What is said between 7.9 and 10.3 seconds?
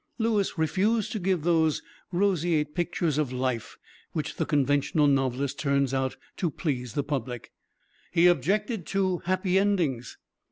He objected to "happy endings."